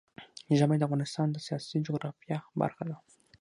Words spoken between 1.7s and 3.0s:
جغرافیه برخه ده.